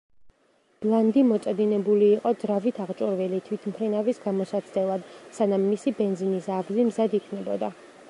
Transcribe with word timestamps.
ბლანდი 0.85 1.23
მოწადინებული 1.31 2.07
იყო 2.13 2.31
ძრავით 2.45 2.81
აღჭურვილი 2.87 3.43
თვითმფრინავის 3.51 4.25
გამოსაცდელად, 4.27 5.07
სანამ 5.41 5.71
მისი 5.75 5.97
ბენზინის 6.01 6.53
ავზი 6.61 6.91
მზად 6.93 7.19
იქნებოდა. 7.23 7.77